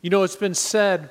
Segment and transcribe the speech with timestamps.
[0.00, 1.10] You know, it's been said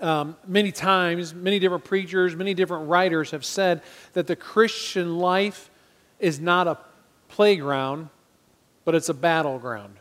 [0.00, 3.82] um, many times, many different preachers, many different writers have said
[4.14, 5.70] that the Christian life
[6.18, 6.78] is not a
[7.28, 8.08] playground,
[8.84, 9.96] but it's a battleground.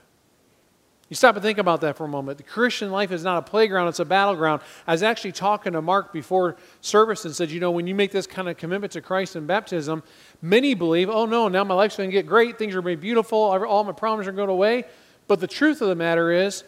[1.10, 2.38] You stop and think about that for a moment.
[2.38, 4.62] The Christian life is not a playground, it's a battleground.
[4.88, 8.12] I was actually talking to Mark before service and said, you know, when you make
[8.12, 10.02] this kind of commitment to Christ in baptism,
[10.42, 12.98] many believe, oh no, now my life's going to get great, things are going to
[12.98, 14.86] be beautiful, all my problems are going away.
[15.28, 16.64] But the truth of the matter is,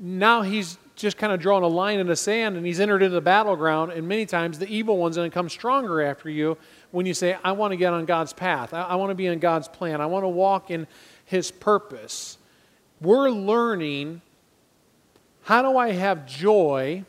[0.00, 3.14] now he's just kind of drawn a line in the sand and he's entered into
[3.14, 3.92] the battleground.
[3.92, 6.56] And many times the evil one's going to come stronger after you
[6.90, 8.74] when you say, I want to get on God's path.
[8.74, 10.00] I, I want to be in God's plan.
[10.00, 10.86] I want to walk in
[11.24, 12.38] his purpose.
[13.00, 14.22] We're learning
[15.42, 17.04] how do I have joy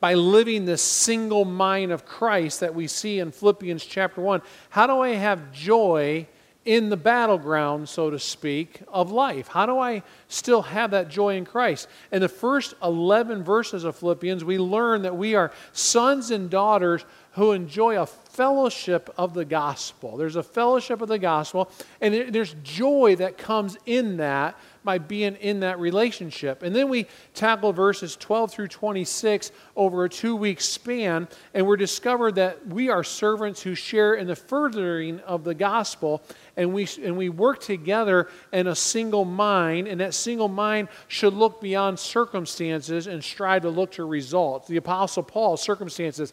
[0.00, 4.42] by living this single mind of Christ that we see in Philippians chapter 1?
[4.70, 6.26] How do I have joy?
[6.70, 9.48] In the battleground, so to speak, of life?
[9.48, 11.88] How do I still have that joy in Christ?
[12.12, 17.04] In the first 11 verses of Philippians, we learn that we are sons and daughters
[17.32, 18.06] who enjoy a
[18.40, 20.16] fellowship of the gospel.
[20.16, 25.36] There's a fellowship of the gospel, and there's joy that comes in that by being
[25.36, 26.62] in that relationship.
[26.62, 31.76] And then we tackle verses 12 through 26 over a two week span, and we're
[31.76, 36.22] discovered that we are servants who share in the furthering of the gospel,
[36.56, 41.34] and we, and we work together in a single mind, and that single mind should
[41.34, 44.66] look beyond circumstances and strive to look to results.
[44.66, 46.32] The Apostle Paul, circumstances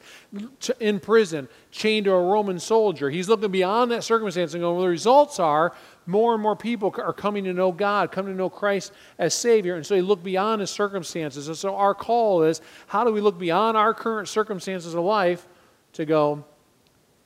[0.80, 4.84] in prison, chained to a Roman soldier, he's looking beyond that circumstance and going, well,
[4.84, 5.74] the results are
[6.08, 9.76] more and more people are coming to know God, coming to know Christ as Savior.
[9.76, 11.48] And so he looked beyond his circumstances.
[11.48, 15.48] And so our call is how do we look beyond our current circumstances of life
[15.94, 16.44] to go,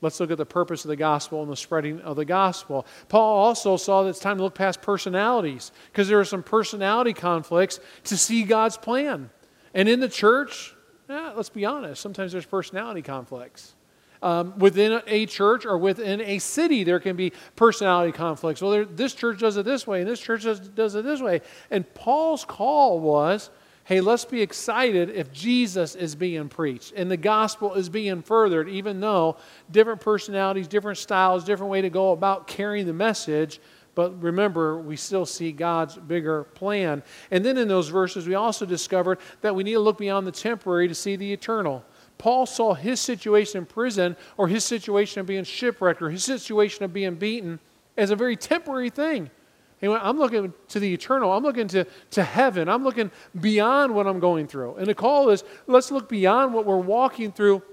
[0.01, 2.85] let's look at the purpose of the gospel and the spreading of the gospel.
[3.07, 7.13] Paul also saw that it's time to look past personalities because there are some personality
[7.13, 9.29] conflicts to see God's plan.
[9.73, 10.75] And in the church,
[11.07, 13.75] yeah, let's be honest, sometimes there's personality conflicts.
[14.21, 18.61] Um, within a church or within a city, there can be personality conflicts.
[18.61, 21.41] Well, this church does it this way, and this church does, does it this way.
[21.71, 23.49] And Paul's call was
[23.91, 28.69] hey, let's be excited if Jesus is being preached and the gospel is being furthered,
[28.69, 29.37] even though
[29.69, 33.59] different personalities, different styles, different way to go about carrying the message.
[33.93, 37.03] But remember, we still see God's bigger plan.
[37.29, 40.31] And then in those verses, we also discovered that we need to look beyond the
[40.31, 41.83] temporary to see the eternal.
[42.21, 46.85] Paul saw his situation in prison or his situation of being shipwrecked or his situation
[46.85, 47.59] of being beaten
[47.97, 49.31] as a very temporary thing.
[49.79, 51.33] He went, I'm looking to the eternal.
[51.33, 52.69] I'm looking to, to heaven.
[52.69, 53.09] I'm looking
[53.39, 54.75] beyond what I'm going through.
[54.75, 57.63] And the call is let's look beyond what we're walking through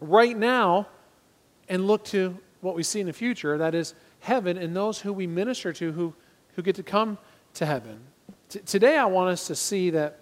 [0.00, 0.88] right now
[1.68, 5.12] and look to what we see in the future that is heaven and those who
[5.12, 6.12] we minister to who,
[6.56, 7.16] who get to come
[7.54, 8.00] to heaven.
[8.48, 10.18] T- today, I want us to see that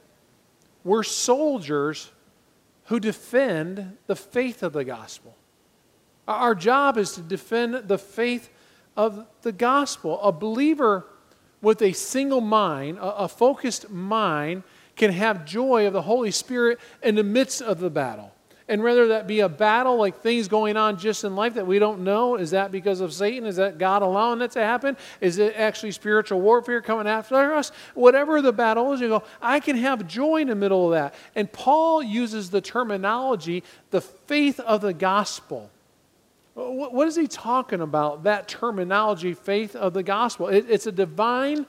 [0.85, 2.13] we're soldiers
[2.85, 5.37] who defend the faith of the gospel.
[6.27, 8.49] Our job is to defend the faith
[8.97, 10.21] of the gospel.
[10.23, 11.07] A believer
[11.61, 14.63] with a single mind, a, focused mind,
[14.97, 18.35] can have joy of the Holy Spirit in the midst of the battle.
[18.69, 21.79] And whether that be a battle, like things going on just in life that we
[21.79, 23.47] don't know, is that because of Satan?
[23.47, 24.97] Is that God allowing that to happen?
[25.21, 27.73] Is it actually spiritual warfare coming after us?
[27.95, 31.15] Whatever the battle is, you go, I can have joy in the middle of that.
[31.35, 35.71] And Paul uses the terminology, the faith of the gospel.
[36.55, 40.49] What is he talking about, that terminology, faith of the gospel?
[40.49, 41.67] It's a divine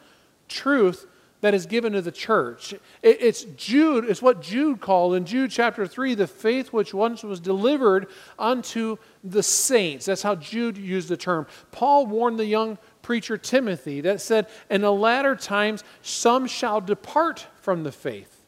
[0.49, 1.07] truth
[1.43, 2.73] that is given to the church.
[3.01, 7.41] It's Jude, it's what Jude called in Jude chapter 3, the faith which once was
[7.41, 8.07] delivered
[8.39, 8.95] unto
[9.25, 10.05] the saints.
[10.05, 11.45] That's how Jude used the term.
[11.73, 17.45] Paul warned the young preacher Timothy that said, In the latter times, some shall depart
[17.59, 18.41] from the faith.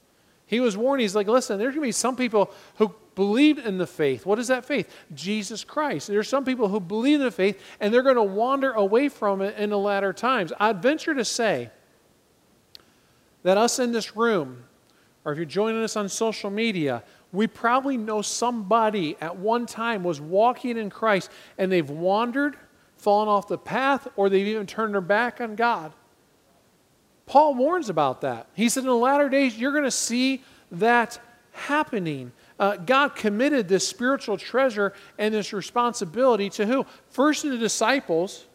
[0.46, 3.78] He was warned, he's like, listen, there's going to be some people who believed in
[3.78, 4.26] the faith.
[4.26, 4.90] What is that faith?
[5.14, 6.08] Jesus Christ.
[6.08, 9.42] There's some people who believe in the faith and they're going to wander away from
[9.42, 10.54] it in the latter times.
[10.62, 11.72] I'd venture to say
[13.46, 14.64] that us in this room,
[15.24, 20.04] or if you're joining us on social media, we probably know somebody at one time
[20.04, 21.30] was walking in Christ
[21.60, 22.58] and they've wandered,
[22.98, 25.94] fallen off the path, or they've even turned their back on God.
[27.28, 28.48] Paul warns about that.
[28.56, 31.20] He said, in the latter days, you're going to see that
[31.52, 32.32] happening.
[32.60, 36.84] Uh, God committed this spiritual treasure and this responsibility to who?
[37.12, 38.48] First to the disciples,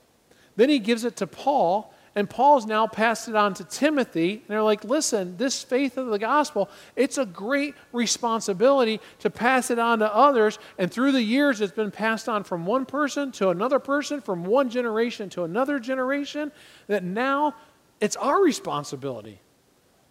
[0.56, 4.32] then he gives it to Paul, and Paul's now passed it on to Timothy.
[4.32, 9.70] And they're like, listen, this faith of the gospel, it's a great responsibility to pass
[9.70, 10.58] it on to others.
[10.76, 14.44] And through the years, it's been passed on from one person to another person, from
[14.44, 16.52] one generation to another generation,
[16.88, 17.54] that now
[18.02, 19.40] it's our responsibility.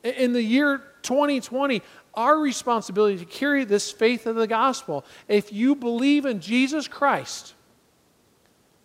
[0.03, 1.83] In the year 2020,
[2.15, 5.05] our responsibility to carry this faith of the gospel.
[5.27, 7.53] If you believe in Jesus Christ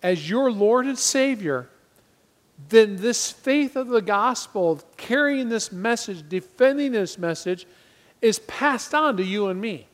[0.03, 1.70] as your Lord and Savior,
[2.69, 7.67] then this faith of the gospel, carrying this message, defending this message,
[8.23, 9.89] is passed on to you and me.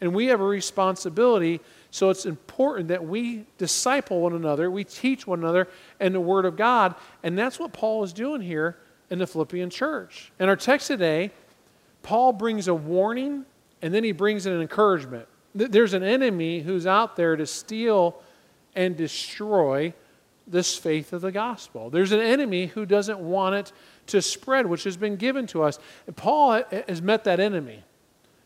[0.00, 1.60] And we have a responsibility.
[1.90, 6.44] So it's important that we disciple one another, we teach one another and the Word
[6.44, 6.94] of God.
[7.22, 8.76] And that's what Paul is doing here
[9.10, 10.32] in the Philippian church.
[10.38, 11.30] In our text today,
[12.02, 13.46] Paul brings a warning
[13.80, 15.26] and then he brings an encouragement.
[15.54, 18.22] There's an enemy who's out there to steal
[18.74, 19.94] and destroy
[20.46, 21.90] this faith of the gospel.
[21.90, 23.72] There's an enemy who doesn't want it
[24.08, 25.78] to spread, which has been given to us.
[26.06, 27.82] And Paul has met that enemy.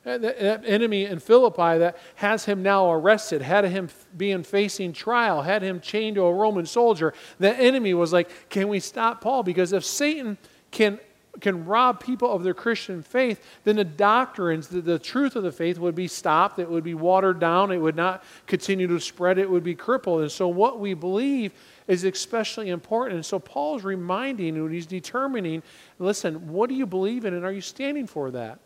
[0.05, 5.43] Uh, that enemy in Philippi that has him now arrested, had him being facing trial,
[5.43, 7.13] had him chained to a Roman soldier.
[7.39, 9.43] That enemy was like, Can we stop Paul?
[9.43, 10.39] Because if Satan
[10.71, 10.99] can
[11.39, 15.53] can rob people of their Christian faith, then the doctrines, the, the, truth of the
[15.53, 16.59] faith would be stopped.
[16.59, 17.71] It would be watered down.
[17.71, 19.39] It would not continue to spread.
[19.39, 20.23] It would be crippled.
[20.23, 21.53] And so, what we believe
[21.87, 23.17] is especially important.
[23.17, 25.63] And so, Paul is reminding and he's determining
[25.99, 28.59] listen, what do you believe in, and are you standing for that?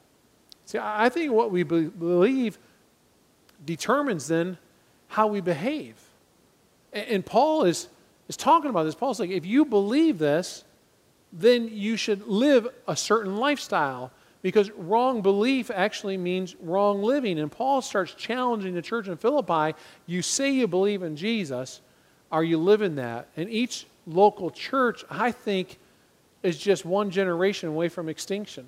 [0.64, 2.58] See, I think what we be- believe
[3.64, 4.56] determines then
[5.08, 5.96] how we behave.
[6.93, 7.88] And, and Paul is,
[8.28, 8.94] is talking about this.
[8.94, 10.64] Paul's like, if you believe this,
[11.34, 17.40] then you should live a certain lifestyle because wrong belief actually means wrong living.
[17.40, 19.76] And Paul starts challenging the church in Philippi
[20.06, 21.81] you say you believe in Jesus,
[22.31, 23.28] are you living that?
[23.36, 25.78] And each local church, I think,
[26.42, 28.66] is just one generation away from extinction.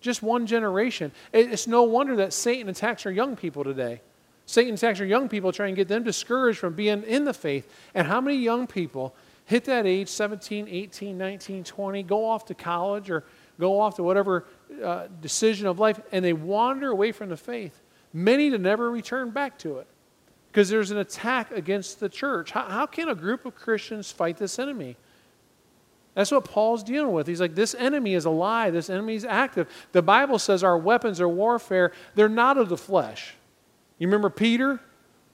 [0.00, 1.12] Just one generation.
[1.32, 4.00] It's no wonder that Satan attacks our young people today.
[4.46, 7.70] Satan attacks our young people, trying to get them discouraged from being in the faith.
[7.94, 9.14] And how many young people
[9.44, 13.24] hit that age 17, 18, 19, 20, go off to college or
[13.58, 14.46] go off to whatever
[14.82, 17.80] uh, decision of life, and they wander away from the faith,
[18.12, 19.86] many to never return back to it
[20.54, 22.52] because there's an attack against the church.
[22.52, 24.96] How, how can a group of Christians fight this enemy?
[26.14, 27.26] That's what Paul's dealing with.
[27.26, 29.68] He's like, this enemy is alive, this enemy is active.
[29.90, 33.34] The Bible says our weapons are warfare, they're not of the flesh.
[33.98, 34.80] You remember Peter?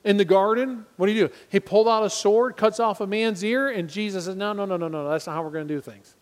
[0.05, 1.35] In the garden, what do you do?
[1.49, 4.65] He pulled out a sword, cuts off a man's ear, and Jesus says, No, no,
[4.65, 6.15] no, no, no, that's not how we're going to do things.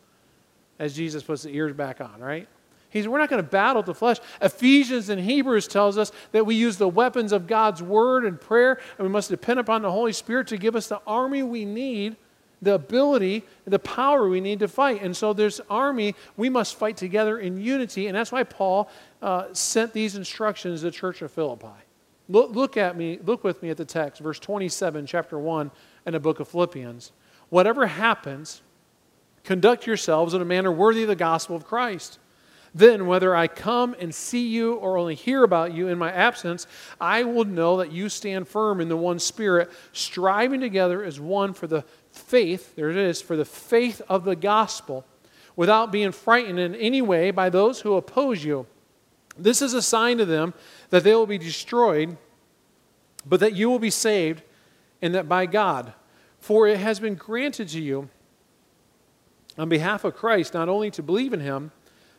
[0.78, 2.48] As Jesus puts the ears back on, right?
[2.90, 4.16] He's, we're not going to battle the flesh.
[4.40, 8.80] Ephesians and Hebrews tells us that we use the weapons of God's word and prayer,
[8.96, 12.16] and we must depend upon the Holy Spirit to give us the army we need,
[12.62, 15.02] the ability, the power we need to fight.
[15.02, 18.90] And so this army, we must fight together in unity, and that's why Paul
[19.20, 21.68] uh, sent these instructions to the church of Philippi.
[22.28, 25.70] Look, look at me, look with me at the text, verse 27, chapter 1
[26.06, 27.12] in the book of Philippians.
[27.48, 28.60] Whatever happens,
[29.44, 32.18] conduct yourselves in a manner worthy of the gospel of Christ.
[32.74, 36.66] Then, whether I come and see you or only hear about you in my absence,
[37.00, 41.54] I will know that you stand firm in the one spirit, striving together as one
[41.54, 45.06] for the faith, there it is, for the faith of the gospel,
[45.56, 48.66] without being frightened in any way by those who oppose you.
[49.38, 50.54] This is a sign to them
[50.90, 52.16] that they will be destroyed,
[53.24, 54.42] but that you will be saved,
[55.00, 55.92] and that by God.
[56.40, 58.08] For it has been granted to you
[59.56, 61.72] on behalf of Christ not only to believe in him,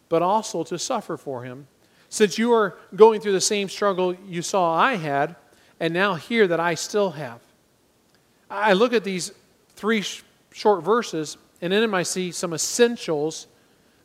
[0.07, 1.67] but also to suffer for him.
[2.09, 5.35] Since you are going through the same struggle you saw I had,
[5.79, 7.39] and now hear that I still have.
[8.49, 9.31] I look at these
[9.75, 13.47] three sh- short verses, and in them I see some essentials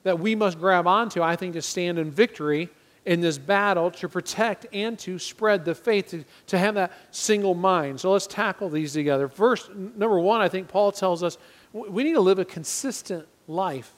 [0.03, 2.69] that we must grab onto, I think, to stand in victory
[3.07, 7.55] in this battle to protect and to spread the faith, to, to have that single
[7.55, 8.01] mind.
[8.01, 9.29] So let's tackle these together.
[9.29, 11.37] First, number one, I think Paul tells us
[11.73, 13.93] we need to live a consistent life.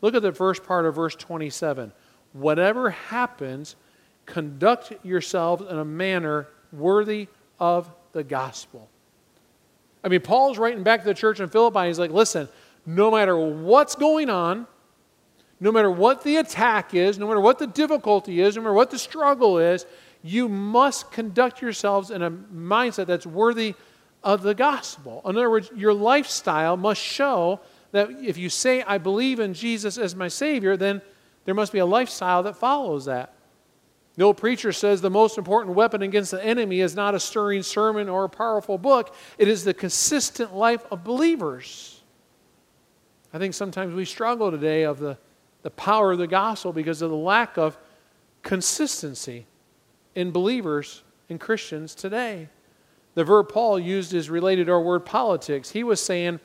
[0.00, 1.92] Look at the first part of verse 27.
[2.32, 3.76] Whatever happens,
[4.26, 7.28] conduct yourselves in a manner worthy
[7.60, 8.88] of the gospel.
[10.02, 11.86] I mean, Paul's writing back to the church in Philippi.
[11.86, 12.48] He's like, listen,
[12.86, 14.66] no matter what's going on,
[15.62, 18.90] no matter what the attack is, no matter what the difficulty is, no matter what
[18.90, 19.86] the struggle is,
[20.20, 23.76] you must conduct yourselves in a mindset that's worthy
[24.24, 25.22] of the gospel.
[25.24, 27.60] In other words, your lifestyle must show
[27.92, 31.00] that if you say, I believe in Jesus as my Savior, then
[31.44, 33.32] there must be a lifestyle that follows that.
[34.16, 37.62] The old preacher says the most important weapon against the enemy is not a stirring
[37.62, 42.00] sermon or a powerful book, it is the consistent life of believers.
[43.32, 45.16] I think sometimes we struggle today of the
[45.62, 47.78] the power of the gospel because of the lack of
[48.42, 49.46] consistency
[50.14, 52.48] in believers and Christians today.
[53.14, 55.70] The verb Paul used is related to our word politics.
[55.70, 56.40] He was saying,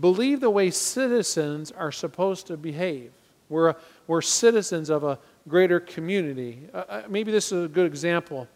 [0.00, 3.12] believe the way citizens are supposed to behave.
[3.48, 3.74] We're,
[4.06, 5.18] we're citizens of a
[5.48, 6.68] greater community.
[6.74, 8.48] Uh, uh, maybe this is a good example.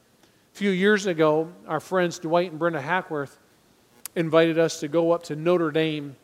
[0.52, 3.38] A few years ago, our friends Dwight and Brenda Hackworth
[4.16, 6.16] invited us to go up to Notre Dame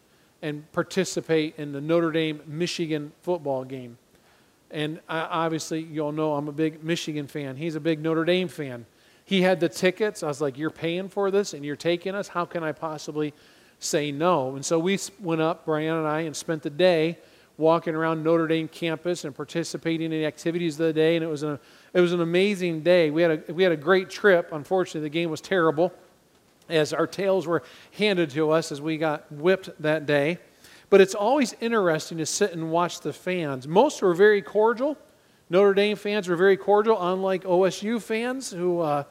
[0.43, 3.99] and participate in the Notre Dame Michigan football game.
[4.71, 7.57] And I, obviously, you all know I'm a big Michigan fan.
[7.57, 8.87] He's a big Notre Dame fan.
[9.25, 10.23] He had the tickets.
[10.23, 12.29] I was like, You're paying for this and you're taking us?
[12.29, 13.33] How can I possibly
[13.79, 14.57] say no?
[14.57, 17.19] And so we went up, Brian and I, and spent the day
[17.59, 21.17] walking around Notre Dame campus and participating in the activities of the day.
[21.17, 21.59] And it was, a,
[21.95, 23.11] it was an amazing day.
[23.11, 24.51] We had, a, we had a great trip.
[24.53, 25.93] Unfortunately, the game was terrible
[26.69, 30.39] as our tails were handed to us as we got whipped that day.
[30.89, 33.67] But it's always interesting to sit and watch the fans.
[33.67, 34.97] Most were very cordial.
[35.49, 39.05] Notre Dame fans were very cordial, unlike OSU fans who uh,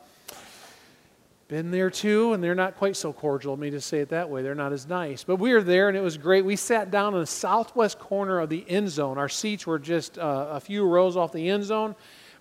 [1.48, 3.54] been there too, and they're not quite so cordial.
[3.54, 4.42] Let me just say it that way.
[4.42, 5.24] They're not as nice.
[5.24, 6.44] But we were there, and it was great.
[6.44, 9.18] We sat down in the southwest corner of the end zone.
[9.18, 11.96] Our seats were just uh, a few rows off the end zone.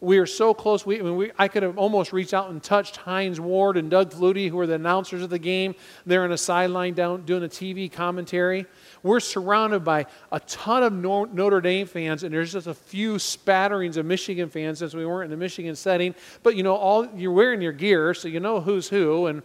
[0.05, 0.85] We were so close.
[0.85, 3.91] We, I, mean, we, I could have almost reached out and touched Hines Ward and
[3.91, 5.75] Doug Flutie, who were the announcers of the game.
[6.05, 8.67] They're on a sideline down doing a TV commentary.
[9.03, 13.97] We're surrounded by a ton of Notre Dame fans, and there's just a few spatterings
[13.97, 16.15] of Michigan fans since we weren't in the Michigan setting.
[16.43, 19.43] But you know, all you're wearing your gear, so you know who's who, and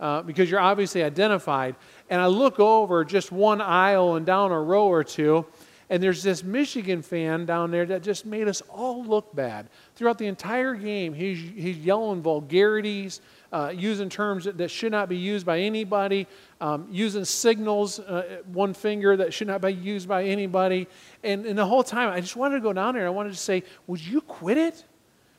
[0.00, 1.74] uh, because you're obviously identified.
[2.08, 5.44] And I look over just one aisle and down a row or two,
[5.90, 9.68] and there's this Michigan fan down there that just made us all look bad.
[9.96, 15.08] Throughout the entire game, he's, he's yelling vulgarities, uh, using terms that, that, should not
[15.08, 16.26] be used by anybody,
[16.60, 20.86] um, using signals, uh, one finger that should not be used by anybody.
[21.24, 23.38] And, and the whole time, I just wanted to go down there I wanted to
[23.38, 24.84] say, Would you quit it?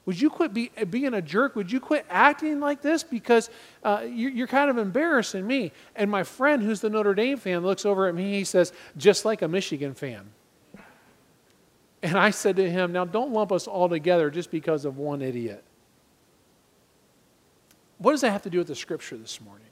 [0.05, 1.55] Would you quit be, being a jerk?
[1.55, 3.03] Would you quit acting like this?
[3.03, 3.51] Because
[3.83, 5.71] uh, you, you're kind of embarrassing me.
[5.95, 8.33] And my friend, who's the Notre Dame fan, looks over at me.
[8.33, 10.31] He says, Just like a Michigan fan.
[12.01, 15.21] And I said to him, Now don't lump us all together just because of one
[15.21, 15.63] idiot.
[17.97, 19.67] What does that have to do with the scripture this morning?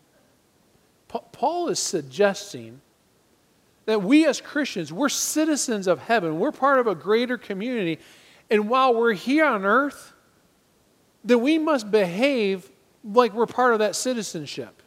[1.07, 2.81] Paul is suggesting
[3.85, 7.99] that we as Christians, we're citizens of heaven, we're part of a greater community,
[8.49, 10.13] and while we're here on earth,
[11.23, 12.69] that we must behave
[13.05, 14.81] like we're part of that citizenship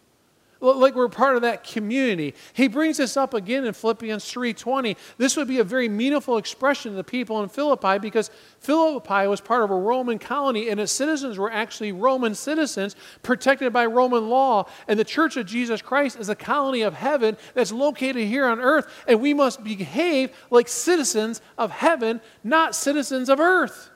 [0.61, 2.35] like we're part of that community.
[2.53, 4.97] He brings this up again in Philippians 3:20.
[5.17, 9.41] This would be a very meaningful expression to the people in Philippi because Philippi was
[9.41, 14.29] part of a Roman colony and its citizens were actually Roman citizens protected by Roman
[14.29, 14.67] law.
[14.87, 18.61] And the Church of Jesus Christ is a colony of heaven that's located here on
[18.61, 23.91] earth, and we must behave like citizens of heaven, not citizens of earth.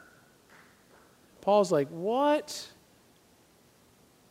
[1.43, 2.69] Paul's like, "What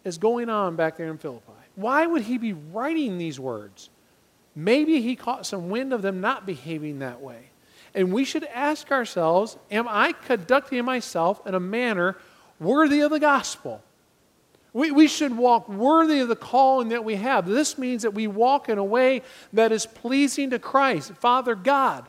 [0.04, 3.90] is going on back there in Philippi?" Why would he be writing these words?
[4.56, 7.50] Maybe he caught some wind of them not behaving that way.
[7.96, 12.18] And we should ask ourselves Am I conducting myself in a manner
[12.60, 13.84] worthy of the gospel?
[14.74, 17.48] We, we should walk worthy of the calling that we have.
[17.48, 19.22] This means that we walk in a way
[19.54, 21.14] that is pleasing to Christ.
[21.14, 22.08] Father God,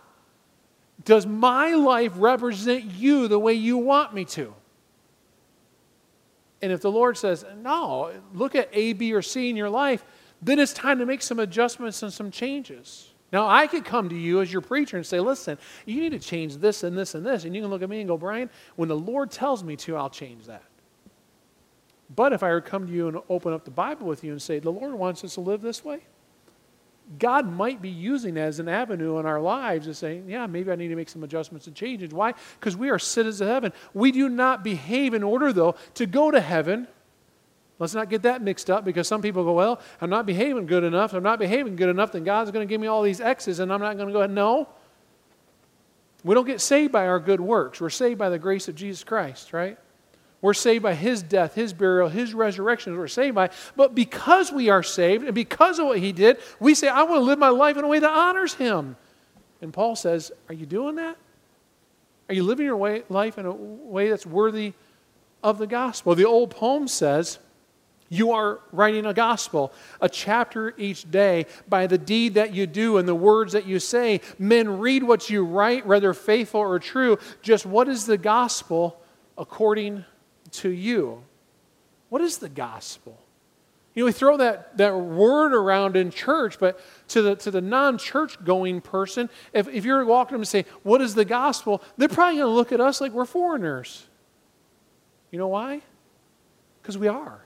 [1.04, 4.54] does my life represent you the way you want me to?
[6.64, 10.02] And if the Lord says, no, look at A, B, or C in your life,
[10.40, 13.11] then it's time to make some adjustments and some changes.
[13.35, 16.18] Now, I could come to you as your preacher and say, listen, you need to
[16.18, 17.44] change this and this and this.
[17.44, 19.94] And you can look at me and go, Brian, when the Lord tells me to,
[19.94, 20.62] I'll change that.
[22.16, 24.33] But if I were to come to you and open up the Bible with you
[24.33, 26.00] and say, the Lord wants us to live this way,
[27.18, 30.75] God might be using as an avenue in our lives to say, yeah, maybe I
[30.75, 32.12] need to make some adjustments and changes.
[32.12, 32.32] Why?
[32.58, 33.73] Because we are citizens of heaven.
[33.92, 36.88] We do not behave in order, though, to go to heaven.
[37.78, 40.84] Let's not get that mixed up because some people go, well, I'm not behaving good
[40.84, 41.12] enough.
[41.12, 43.73] I'm not behaving good enough, then God's going to give me all these X's and
[43.73, 44.30] I'm not going to go ahead.
[44.30, 44.68] No.
[46.23, 47.80] We don't get saved by our good works.
[47.80, 49.76] We're saved by the grace of Jesus Christ, right?
[50.44, 52.98] We're saved by his death, his burial, his resurrection.
[52.98, 53.48] We're saved by.
[53.76, 57.20] But because we are saved and because of what he did, we say, I want
[57.20, 58.96] to live my life in a way that honors him.
[59.62, 61.16] And Paul says, Are you doing that?
[62.28, 64.74] Are you living your way, life in a way that's worthy
[65.42, 66.14] of the gospel?
[66.14, 67.38] The old poem says,
[68.10, 72.98] you are writing a gospel, a chapter each day by the deed that you do
[72.98, 74.20] and the words that you say.
[74.38, 77.18] Men read what you write, whether faithful or true.
[77.40, 79.00] Just what is the gospel
[79.38, 80.04] according
[80.54, 81.23] to you.
[82.08, 83.18] What is the gospel?
[83.94, 87.61] You know, we throw that, that word around in church, but to the, to the
[87.61, 91.82] non church going person, if, if you're walking them and say, What is the gospel?
[91.96, 94.06] they're probably going to look at us like we're foreigners.
[95.30, 95.80] You know why?
[96.82, 97.44] Because we are.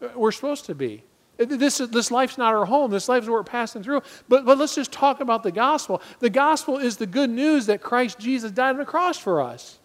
[0.00, 1.02] Uh, we're supposed to be.
[1.40, 2.90] Uh, this, this life's not our home.
[2.90, 4.02] This life's what we're passing through.
[4.28, 6.02] But, but let's just talk about the gospel.
[6.20, 9.78] The gospel is the good news that Christ Jesus died on the cross for us.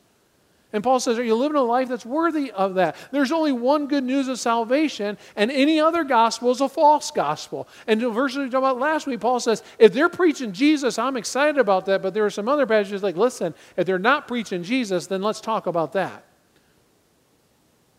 [0.74, 2.96] And Paul says, Are you living a life that's worthy of that?
[3.12, 7.68] There's only one good news of salvation, and any other gospel is a false gospel.
[7.88, 11.18] And the verse we talked about last week, Paul says, If they're preaching Jesus, I'm
[11.18, 12.02] excited about that.
[12.02, 15.42] But there are some other passages like, Listen, if they're not preaching Jesus, then let's
[15.42, 16.24] talk about that.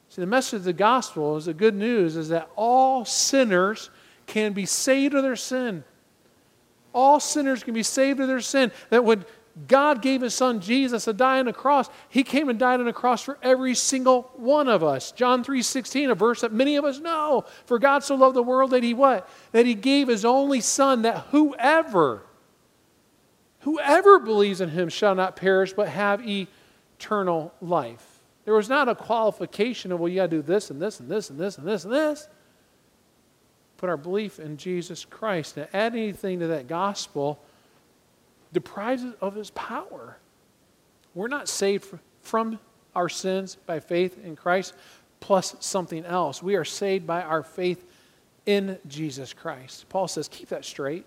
[0.08, 3.90] See, the message of the gospel is the good news is that all sinners
[4.26, 5.84] can be saved of their sin.
[6.94, 8.72] All sinners can be saved of their sin.
[8.90, 9.24] That when
[9.68, 11.90] God gave his son Jesus to die on a cross.
[12.08, 15.12] He came and died on a cross for every single one of us.
[15.12, 17.44] John 3:16, a verse that many of us know.
[17.66, 19.28] For God so loved the world that he what?
[19.52, 22.22] That he gave his only son that whoever
[23.60, 28.20] whoever believes in him shall not perish but have eternal life.
[28.44, 31.10] There was not a qualification of well you got to do this and this and
[31.10, 32.26] this and this and this and this.
[33.76, 35.58] Put our belief in Jesus Christ.
[35.58, 37.42] Now add anything to that gospel
[38.52, 40.18] deprives of his power.
[41.14, 41.86] We're not saved
[42.22, 42.58] from
[42.94, 44.74] our sins by faith in Christ
[45.20, 46.42] plus something else.
[46.42, 47.84] We are saved by our faith
[48.44, 49.88] in Jesus Christ.
[49.88, 51.06] Paul says, keep that straight.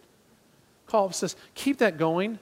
[0.87, 2.39] Paul says, keep that going.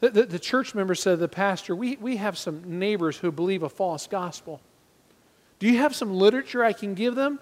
[0.00, 3.32] The, the, the church member said to the pastor, we, we have some neighbors who
[3.32, 4.60] believe a false gospel.
[5.58, 7.38] Do you have some literature I can give them?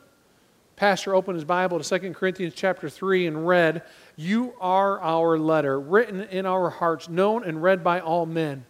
[0.76, 3.82] Pastor opened his Bible to 2 Corinthians chapter 3 and read,
[4.16, 8.64] You are our letter, written in our hearts, known and read by all men.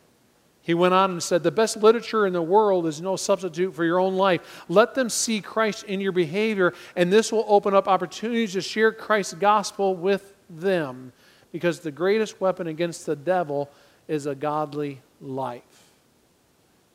[0.62, 3.84] He went on and said, The best literature in the world is no substitute for
[3.84, 4.64] your own life.
[4.68, 8.92] Let them see Christ in your behavior, and this will open up opportunities to share
[8.92, 11.12] Christ's gospel with them.
[11.52, 13.70] Because the greatest weapon against the devil
[14.06, 15.90] is a godly life.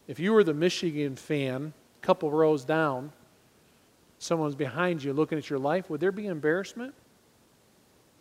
[0.08, 3.12] If you were the Michigan fan, a couple rows down,
[4.20, 6.94] someone's behind you looking at your life, would there be embarrassment?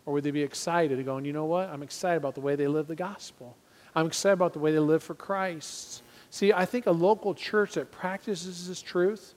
[0.05, 1.69] Or would they be excited going, you know what?
[1.69, 3.55] I'm excited about the way they live the gospel.
[3.95, 6.03] I'm excited about the way they live for Christ.
[6.29, 9.33] See, I think a local church that practices this truth,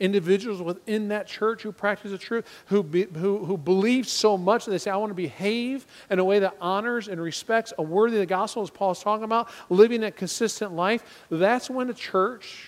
[0.00, 4.64] individuals within that church who practice the truth, who, be, who, who believe so much
[4.64, 7.82] that they say, I want to behave in a way that honors and respects a
[7.82, 11.94] worthy of the gospel, as Paul's talking about, living a consistent life, that's when the
[11.94, 12.66] church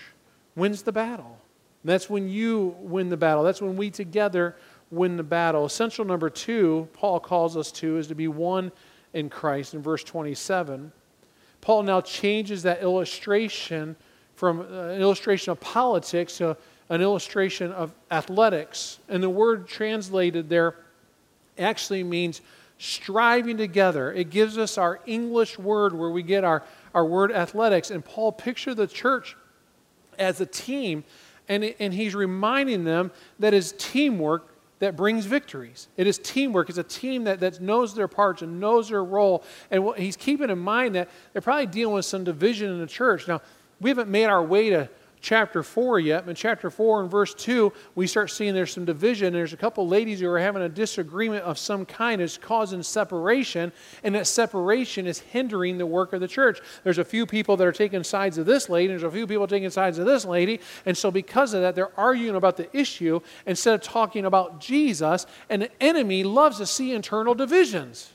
[0.55, 1.37] wins the battle.
[1.85, 3.43] And that's when you win the battle.
[3.43, 4.55] That's when we together
[4.89, 5.65] win the battle.
[5.65, 8.71] Essential number two, Paul calls us to, is to be one
[9.13, 10.91] in Christ in verse 27.
[11.61, 13.95] Paul now changes that illustration
[14.33, 16.57] from uh, an illustration of politics to
[16.89, 18.97] an illustration of athletics.
[19.07, 20.77] And the word translated there
[21.55, 22.41] actually means
[22.79, 24.11] striving together.
[24.11, 26.63] It gives us our English word where we get our,
[26.95, 27.91] our word athletics.
[27.91, 29.37] And Paul pictured the church
[30.17, 31.03] as a team
[31.47, 35.87] and, and he's reminding them that it's teamwork that brings victories.
[35.95, 36.69] It is teamwork.
[36.69, 39.43] It's a team that, that knows their parts and knows their role.
[39.71, 42.87] And what, he's keeping in mind that they're probably dealing with some division in the
[42.87, 43.27] church.
[43.27, 43.41] Now,
[43.79, 44.89] we haven't made our way to
[45.21, 46.25] chapter 4 yet.
[46.25, 49.33] But chapter 4 and verse 2, we start seeing there's some division.
[49.33, 52.21] There's a couple ladies who are having a disagreement of some kind.
[52.21, 53.71] It's causing separation,
[54.03, 56.59] and that separation is hindering the work of the church.
[56.83, 59.27] There's a few people that are taking sides of this lady, and there's a few
[59.27, 60.59] people taking sides of this lady.
[60.85, 65.25] And so, because of that, they're arguing about the issue instead of talking about Jesus.
[65.49, 68.14] And the enemy loves to see internal divisions.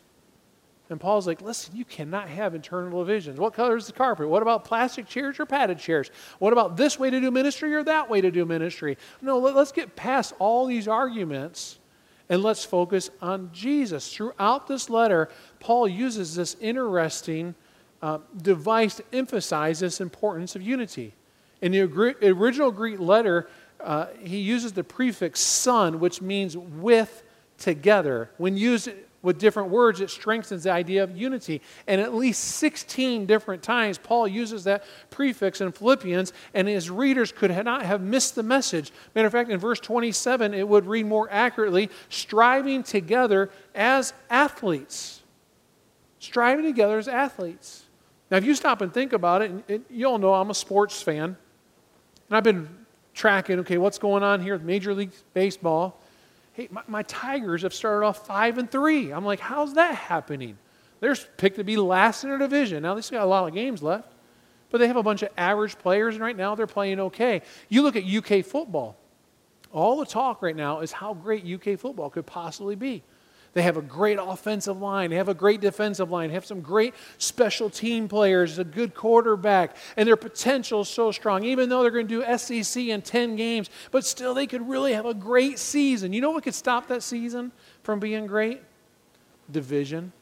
[0.90, 3.38] And Paul's like, listen, you cannot have internal divisions.
[3.38, 4.28] What color is the carpet?
[4.28, 6.10] What about plastic chairs or padded chairs?
[6.40, 8.98] What about this way to do ministry or that way to do ministry?
[9.22, 11.78] No, let, us get past all these arguments
[12.28, 14.12] and let's focus on Jesus.
[14.12, 15.28] Throughout this letter,
[15.60, 17.54] Paul uses this interesting
[18.02, 21.14] uh, device to emphasize this importance of unity.
[21.62, 23.48] In the original Greek letter,
[23.78, 27.22] uh, he uses the prefix son, which means with
[27.58, 28.30] together.
[28.38, 28.88] When used
[29.22, 31.60] with different words, it strengthens the idea of unity.
[31.86, 37.30] And at least 16 different times, Paul uses that prefix in Philippians, and his readers
[37.30, 38.92] could not have missed the message.
[39.14, 45.22] Matter of fact, in verse 27, it would read more accurately striving together as athletes.
[46.18, 47.84] Striving together as athletes.
[48.30, 51.02] Now, if you stop and think about it, it you all know I'm a sports
[51.02, 52.68] fan, and I've been
[53.12, 55.99] tracking, okay, what's going on here with Major League Baseball
[56.60, 59.10] hey, my, my Tigers have started off five and three.
[59.12, 60.58] I'm like, how's that happening?
[61.00, 62.82] They're picked to be last in their division.
[62.82, 64.12] Now they still got a lot of games left,
[64.68, 67.40] but they have a bunch of average players, and right now they're playing okay.
[67.70, 68.98] You look at UK football.
[69.72, 73.02] All the talk right now is how great UK football could possibly be.
[73.52, 75.10] They have a great offensive line.
[75.10, 76.28] They have a great defensive line.
[76.28, 81.10] They have some great special team players, a good quarterback, and their potential is so
[81.10, 81.42] strong.
[81.44, 84.92] Even though they're going to do SEC in 10 games, but still they could really
[84.92, 86.12] have a great season.
[86.12, 87.50] You know what could stop that season
[87.82, 88.62] from being great?
[89.50, 90.12] Division.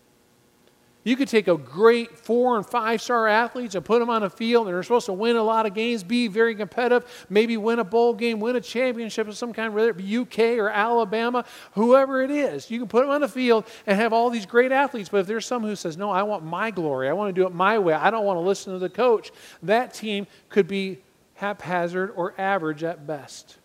[1.09, 4.29] You could take a great four and five star athletes and put them on a
[4.29, 7.79] field, and they're supposed to win a lot of games, be very competitive, maybe win
[7.79, 11.47] a bowl game, win a championship of some kind, whether it be UK or Alabama,
[11.73, 12.71] whoever it is.
[12.71, 15.27] You can put them on the field and have all these great athletes, but if
[15.27, 17.79] there's someone who says, No, I want my glory, I want to do it my
[17.79, 19.31] way, I don't want to listen to the coach,
[19.63, 20.99] that team could be
[21.37, 23.57] haphazard or average at best.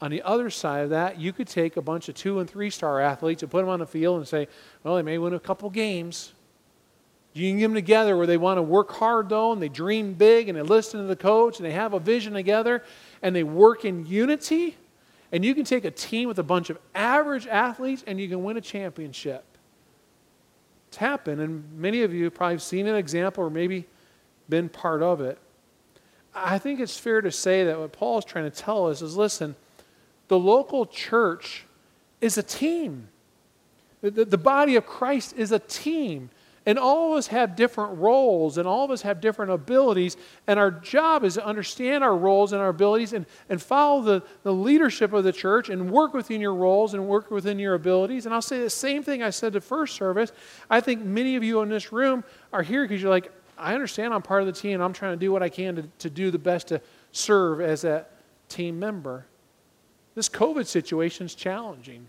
[0.00, 2.70] On the other side of that, you could take a bunch of two and three
[2.70, 4.48] star athletes and put them on the field and say,
[4.82, 6.32] well, they may win a couple games.
[7.32, 10.14] You can get them together where they want to work hard, though, and they dream
[10.14, 12.82] big and they listen to the coach and they have a vision together
[13.22, 14.76] and they work in unity.
[15.32, 18.42] And you can take a team with a bunch of average athletes and you can
[18.42, 19.44] win a championship.
[20.88, 23.86] It's happened, and many of you have probably seen an example or maybe
[24.48, 25.38] been part of it.
[26.34, 29.16] I think it's fair to say that what Paul is trying to tell us is
[29.16, 29.54] listen,
[30.30, 31.64] the local church
[32.20, 33.08] is a team.
[34.00, 36.30] The, the, body of Christ is a team.
[36.64, 40.16] And all of us have different roles and all of us have different abilities.
[40.46, 44.22] And our job is to understand our roles and our abilities and, and follow the,
[44.44, 48.24] the leadership of the church and work within your roles and work within your abilities.
[48.24, 50.30] And I'll say the same thing I said to first service.
[50.70, 54.14] I think many of you in this room are here because you're like, I understand
[54.14, 56.08] I'm part of the team and I'm trying to do what I can to, to
[56.08, 58.06] do the best to serve as a
[58.48, 59.26] team member.
[60.14, 62.06] This COVID situation is challenging.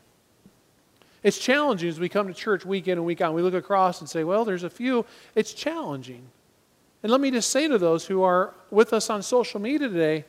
[1.23, 3.33] It's challenging as we come to church week in and week out.
[3.33, 5.05] We look across and say, well, there's a few.
[5.35, 6.23] It's challenging.
[7.03, 10.25] And let me just say to those who are with us on social media today,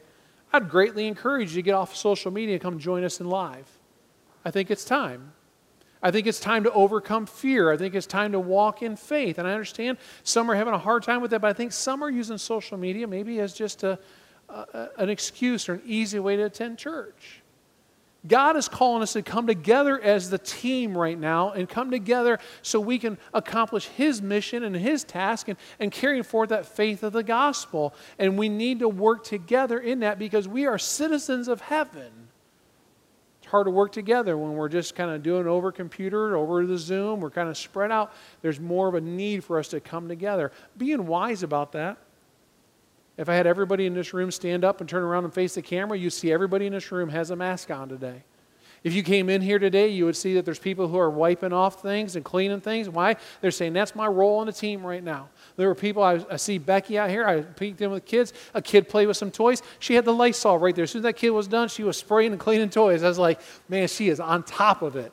[0.52, 3.66] I'd greatly encourage you to get off social media and come join us in live.
[4.44, 5.32] I think it's time.
[6.02, 7.70] I think it's time to overcome fear.
[7.70, 9.38] I think it's time to walk in faith.
[9.38, 12.02] And I understand some are having a hard time with that, but I think some
[12.02, 13.98] are using social media maybe as just a,
[14.48, 17.41] a an excuse or an easy way to attend church.
[18.26, 22.38] God is calling us to come together as the team right now and come together
[22.62, 27.02] so we can accomplish His mission and His task and, and carrying forth that faith
[27.02, 27.94] of the gospel.
[28.18, 32.12] And we need to work together in that because we are citizens of heaven.
[33.40, 36.78] It's hard to work together when we're just kind of doing over computer, over the
[36.78, 38.12] Zoom, we're kind of spread out.
[38.40, 40.52] There's more of a need for us to come together.
[40.78, 41.98] Being wise about that.
[43.16, 45.62] If I had everybody in this room stand up and turn around and face the
[45.62, 48.24] camera, you'd see everybody in this room has a mask on today.
[48.84, 51.52] If you came in here today, you would see that there's people who are wiping
[51.52, 52.88] off things and cleaning things.
[52.88, 53.14] Why?
[53.40, 55.28] They're saying, that's my role on the team right now.
[55.56, 58.32] There were people, I, I see Becky out here, I peeked in with kids.
[58.54, 59.62] A kid played with some toys.
[59.78, 60.82] She had the Lysol right there.
[60.82, 63.04] As soon as that kid was done, she was spraying and cleaning toys.
[63.04, 65.12] I was like, man, she is on top of it.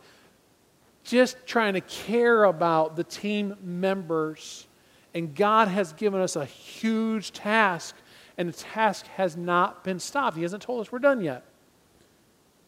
[1.03, 4.65] Just trying to care about the team members
[5.13, 7.95] and God has given us a huge task,
[8.37, 10.37] and the task has not been stopped.
[10.37, 11.43] He hasn't told us we're done yet.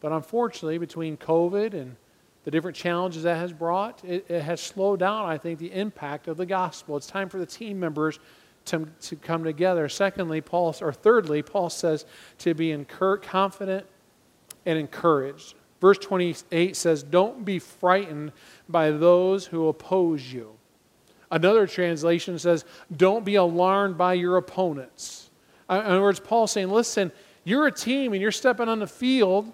[0.00, 1.96] But unfortunately, between COVID and
[2.44, 6.26] the different challenges that has brought, it, it, has slowed down, I think, the impact
[6.26, 6.96] of the gospel.
[6.96, 8.18] It's time for the team members
[8.66, 9.88] to, to come together.
[9.88, 12.04] Secondly, Paul, or thirdly, Paul says
[12.38, 13.86] to be incur- confident
[14.66, 15.54] and encouraged.
[15.80, 18.32] Verse 28 says, Don't be frightened
[18.68, 20.56] by those who oppose you.
[21.32, 25.30] Another translation says, Don't be alarmed by your opponents.
[25.68, 27.10] In other words, Paul's saying, Listen,
[27.42, 29.50] you're a team and you're stepping on the field.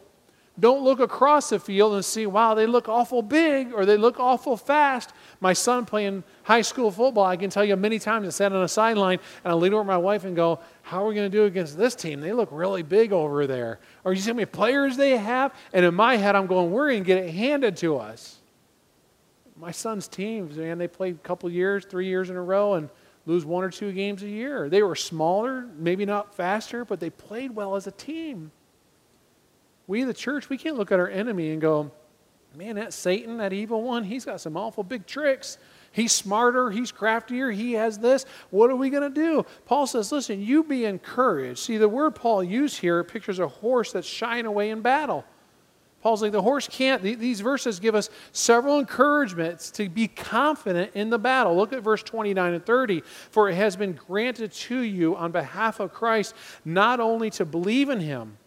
[0.60, 4.18] Don't look across the field and see, wow, they look awful big or they look
[4.18, 5.12] awful fast.
[5.38, 8.64] My son playing high school football, I can tell you many times I sat on
[8.64, 11.36] a sideline and I lean over my wife and go, How are we going to
[11.36, 12.20] do against this team?
[12.20, 13.78] They look really big over there.
[14.02, 15.54] Or you see how many players they have?
[15.72, 18.37] And in my head, I'm going, We're going to get it handed to us
[19.60, 22.88] my son's teams, man, they played a couple years, three years in a row, and
[23.26, 24.68] lose one or two games a year.
[24.68, 28.52] They were smaller, maybe not faster, but they played well as a team.
[29.86, 31.90] We, the church, we can't look at our enemy and go,
[32.54, 35.58] man, that Satan, that evil one, he's got some awful big tricks.
[35.92, 38.26] He's smarter, he's craftier, he has this.
[38.50, 39.44] What are we going to do?
[39.64, 41.60] Paul says, listen, you be encouraged.
[41.60, 45.24] See, the word Paul used here pictures a horse that's shying away in battle.
[46.00, 47.02] Paul's like, the horse can't.
[47.02, 51.56] These verses give us several encouragements to be confident in the battle.
[51.56, 53.02] Look at verse 29 and 30.
[53.30, 56.34] For it has been granted to you on behalf of Christ
[56.64, 58.38] not only to believe in him,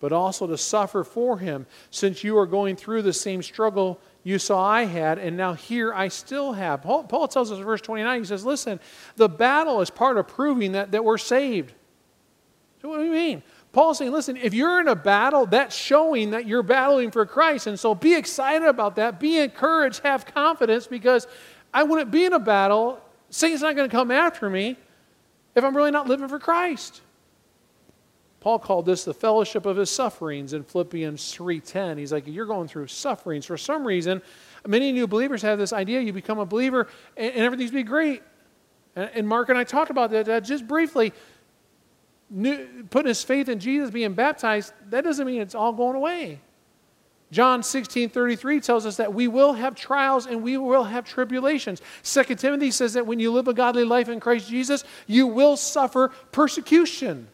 [0.00, 4.38] but also to suffer for him, since you are going through the same struggle you
[4.38, 6.82] saw I had, and now here I still have.
[6.82, 8.80] Paul, Paul tells us in verse 29, he says, Listen,
[9.16, 11.72] the battle is part of proving that, that we're saved.
[12.82, 13.42] So, what do you mean?
[13.72, 17.68] Paul's saying, listen, if you're in a battle, that's showing that you're battling for Christ.
[17.68, 19.20] And so be excited about that.
[19.20, 20.00] Be encouraged.
[20.02, 21.28] Have confidence because
[21.72, 23.00] I wouldn't be in a battle.
[23.30, 24.76] Satan's not going to come after me
[25.54, 27.00] if I'm really not living for Christ.
[28.40, 31.98] Paul called this the fellowship of his sufferings in Philippians 3:10.
[31.98, 33.44] He's like, you're going through sufferings.
[33.44, 34.22] For some reason,
[34.66, 37.86] many new believers have this idea you become a believer and, and everything's going to
[37.86, 38.22] be great.
[38.96, 41.12] And, and, Mark and I talked about that, that just briefly.
[42.30, 46.40] New, putting his faith in Jesus, being baptized, that doesn't mean it's all going away.
[47.32, 51.80] John 16, 33 tells us that we will have trials and we will have tribulations.
[52.02, 55.56] 2 Timothy says that when you live a godly life in Christ Jesus, you will
[55.56, 57.28] suffer persecution.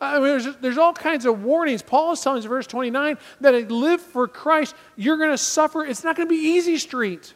[0.00, 1.82] I mean, there's, there's all kinds of warnings.
[1.82, 5.38] Paul is telling us in verse 29 that to live for Christ, you're going to
[5.38, 5.84] suffer.
[5.84, 7.34] It's not going to be easy street.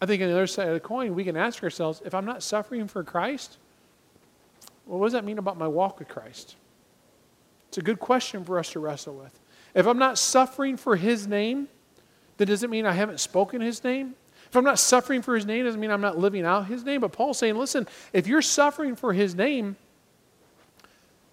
[0.00, 2.24] I think on the other side of the coin, we can ask ourselves if I'm
[2.24, 3.58] not suffering for Christ,
[4.86, 6.56] well, what does that mean about my walk with Christ?
[7.68, 9.38] It's a good question for us to wrestle with.
[9.74, 11.68] If I'm not suffering for His name,
[12.36, 14.14] then does it mean I haven't spoken His name?
[14.46, 17.00] If I'm not suffering for His name, doesn't mean I'm not living out His name.
[17.00, 19.76] But Paul's saying, listen, if you're suffering for His name,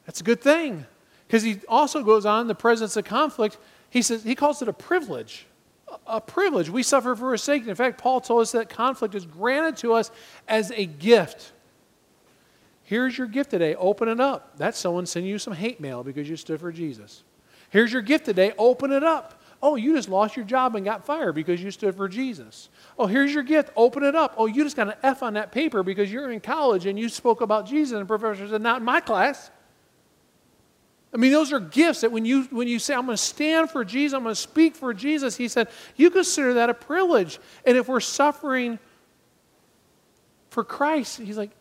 [0.06, 0.86] that's a good thing.
[1.28, 3.58] Because he also goes on the presence of conflict,
[3.90, 5.48] he says he calls it a privilege.
[6.08, 6.70] A privilege.
[6.70, 7.68] We suffer for his sake.
[7.68, 10.12] In fact, Paul told us that conflict is granted to us
[10.48, 11.52] as a gift.
[12.84, 13.76] Here's your gift today.
[13.76, 14.58] Open it up.
[14.58, 17.24] That's someone sending you some hate mail because you stood for Jesus.
[17.70, 18.54] Here's your gift today.
[18.58, 19.42] Open it up.
[19.62, 22.68] Oh, you just lost your job and got fired because you stood for Jesus.
[23.00, 23.72] Oh, here's your gift.
[23.78, 24.36] Open it up.
[24.38, 27.08] Oh, you just got an F on that paper because you're in college and you
[27.08, 29.50] spoke about Jesus and the professor said, not in my class.
[31.14, 33.70] I mean, those are gifts that when you, when you say, I'm going to stand
[33.70, 37.40] for Jesus, I'm going to speak for Jesus, he said, you consider that a privilege.
[37.66, 38.80] And if we're suffering
[40.50, 41.52] for Christ, he's like,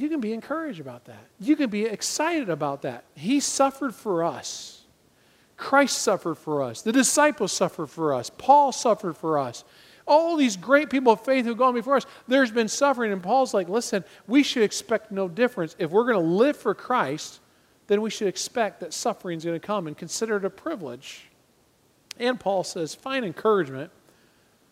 [0.00, 1.26] you can be encouraged about that.
[1.38, 3.04] You can be excited about that.
[3.14, 4.82] He suffered for us.
[5.56, 6.80] Christ suffered for us.
[6.80, 8.30] The disciples suffered for us.
[8.30, 9.62] Paul suffered for us.
[10.06, 13.12] All these great people of faith who've gone before us, there's been suffering.
[13.12, 15.76] And Paul's like, listen, we should expect no difference.
[15.78, 17.40] If we're going to live for Christ,
[17.86, 21.28] then we should expect that suffering is going to come and consider it a privilege.
[22.18, 23.90] And Paul says, find encouragement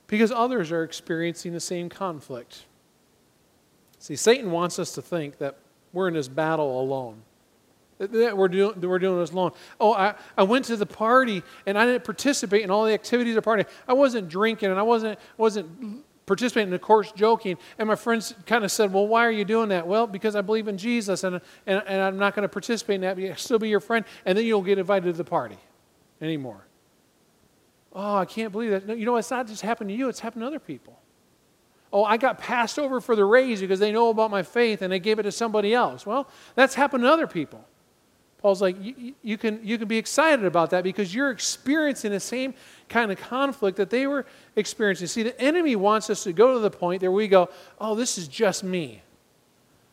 [0.07, 2.64] because others are experiencing the same conflict.
[3.99, 5.57] See, Satan wants us to think that
[5.93, 7.23] we're in this battle alone.
[7.99, 9.53] That we're doing, we're doing this alone.
[9.81, 13.33] Oh, I, I went to the party and I didn't participate in all the activities
[13.33, 13.65] of the party.
[13.89, 17.59] I wasn't drinking and I wasn't, wasn't participating in the course joking.
[17.77, 19.85] And my friends kind of said, Well, why are you doing that?
[19.85, 23.01] Well, because I believe in Jesus and, and, and I'm not going to participate in
[23.01, 24.05] that, but I'll still be your friend.
[24.25, 25.59] And then you'll get invited to the party
[26.21, 26.65] anymore.
[27.93, 28.87] Oh, I can't believe that.
[28.87, 31.01] No, you know, it's not just happened to you, it's happened to other people.
[31.92, 34.92] Oh, I got passed over for the raise because they know about my faith and
[34.92, 36.05] they gave it to somebody else.
[36.05, 37.64] Well, that's happened to other people.
[38.38, 38.77] Paul's like,
[39.22, 42.55] you, can, you can be excited about that because you're experiencing the same
[42.88, 45.09] kind of conflict that they were experiencing.
[45.09, 47.48] See, the enemy wants us to go to the point where we go,
[47.81, 49.03] oh, this is just me.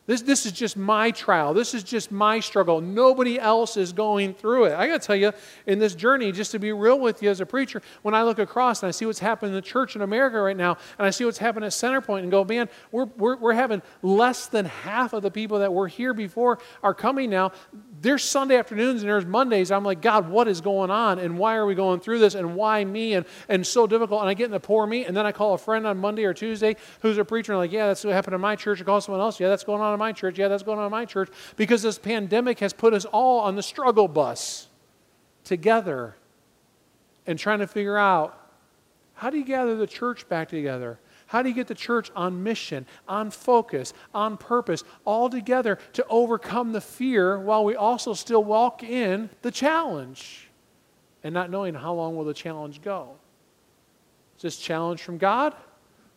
[0.06, 1.52] This, this is just my trial.
[1.52, 2.80] This is just my struggle.
[2.80, 4.74] Nobody else is going through it.
[4.74, 5.32] I got to tell you,
[5.66, 8.38] in this journey, just to be real with you as a preacher, when I look
[8.38, 11.10] across and I see what's happening in the church in America right now, and I
[11.10, 15.12] see what's happening at Centerpoint and go, man, we're, we're, we're having less than half
[15.12, 17.50] of the people that were here before are coming now.
[18.00, 19.70] There's Sunday afternoons and there's Mondays.
[19.70, 21.18] I'm like, God, what is going on?
[21.18, 22.34] And why are we going through this?
[22.34, 23.14] And why me?
[23.14, 24.20] And, and so difficult.
[24.20, 25.04] And I get in the poor me.
[25.04, 27.52] And then I call a friend on Monday or Tuesday who's a preacher.
[27.52, 28.80] And I'm like, yeah, that's what happened in my church.
[28.80, 29.40] I call someone else.
[29.40, 30.38] Yeah, that's going on in my church.
[30.38, 31.30] Yeah, that's going on in my church.
[31.56, 34.68] Because this pandemic has put us all on the struggle bus
[35.44, 36.16] together
[37.26, 38.38] and trying to figure out
[39.14, 40.98] how do you gather the church back together?
[41.26, 46.06] How do you get the church on mission, on focus, on purpose, all together to
[46.08, 50.48] overcome the fear while we also still walk in the challenge
[51.24, 53.16] and not knowing how long will the challenge go?
[54.36, 55.54] Is this challenge from God?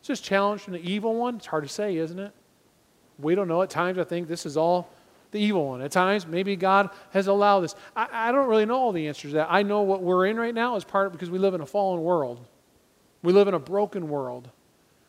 [0.02, 1.38] Is this challenge from the evil one?
[1.38, 2.32] It's hard to say, isn't it?
[3.18, 3.62] We don't know.
[3.64, 4.90] At times, I think this is all
[5.32, 5.82] the evil one.
[5.82, 7.76] At times, maybe God has allowed this.
[7.96, 9.48] I, I don't really know all the answers to that.
[9.50, 11.66] I know what we're in right now is part of because we live in a
[11.66, 12.46] fallen world.
[13.24, 14.50] We live in a broken world.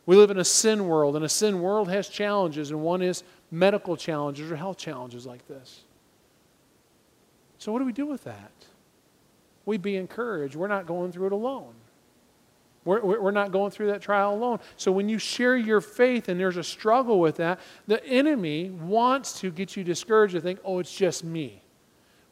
[0.06, 3.22] We live in a sin world, and a sin world has challenges, and one is
[3.50, 5.82] medical challenges or health challenges like this.
[7.58, 8.52] So, what do we do with that?
[9.66, 10.56] We be encouraged.
[10.56, 11.74] We're not going through it alone.
[12.86, 14.60] We're, we're not going through that trial alone.
[14.76, 19.38] So, when you share your faith and there's a struggle with that, the enemy wants
[19.40, 21.62] to get you discouraged to think, oh, it's just me.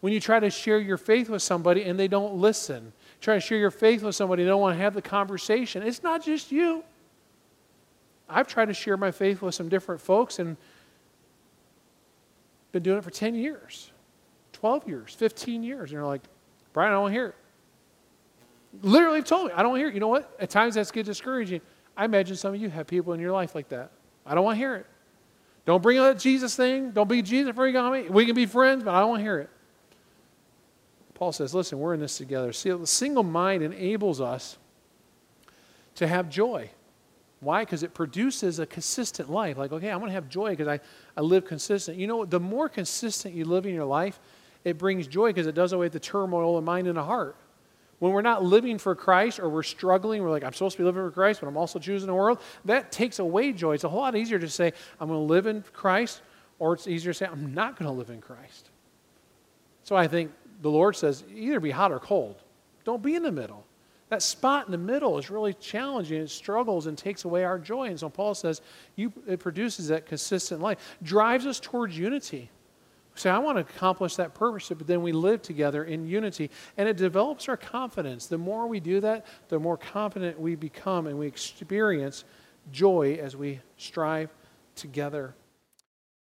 [0.00, 3.40] When you try to share your faith with somebody and they don't listen, try to
[3.40, 6.50] share your faith with somebody, they don't want to have the conversation, it's not just
[6.50, 6.84] you.
[8.28, 10.56] I've tried to share my faith with some different folks and
[12.72, 13.90] been doing it for 10 years,
[14.52, 15.90] 12 years, 15 years.
[15.90, 16.22] And they're like,
[16.72, 17.34] Brian, I don't hear it.
[18.82, 19.94] Literally told me, I don't hear it.
[19.94, 20.30] You know what?
[20.38, 21.62] At times that's get discouraging.
[21.96, 23.90] I imagine some of you have people in your life like that.
[24.26, 24.86] I don't want to hear it.
[25.64, 26.92] Don't bring up that Jesus thing.
[26.92, 28.08] Don't be Jesus you me.
[28.08, 29.50] We can be friends, but I don't want to hear it.
[31.14, 32.52] Paul says, listen, we're in this together.
[32.52, 34.56] See, the single mind enables us
[35.96, 36.70] to have joy.
[37.40, 37.62] Why?
[37.62, 39.56] Because it produces a consistent life.
[39.56, 40.80] Like, okay, I'm going to have joy because I,
[41.16, 41.96] I live consistent.
[41.96, 44.18] You know, the more consistent you live in your life,
[44.64, 47.36] it brings joy because it does away with the turmoil of mind and the heart.
[48.00, 50.84] When we're not living for Christ or we're struggling, we're like, I'm supposed to be
[50.84, 53.74] living for Christ, but I'm also choosing the world, that takes away joy.
[53.74, 56.22] It's a whole lot easier to say, I'm going to live in Christ,
[56.58, 58.70] or it's easier to say, I'm not going to live in Christ.
[59.82, 62.42] So I think the Lord says, either be hot or cold.
[62.84, 63.64] Don't be in the middle.
[64.08, 66.22] That spot in the middle is really challenging.
[66.22, 67.88] It struggles and takes away our joy.
[67.88, 68.62] And so Paul says,
[68.96, 72.50] you, it produces that consistent life, drives us towards unity.
[73.14, 76.50] Say, I want to accomplish that purpose, but then we live together in unity.
[76.76, 78.26] And it develops our confidence.
[78.26, 82.24] The more we do that, the more confident we become and we experience
[82.70, 84.30] joy as we strive
[84.76, 85.34] together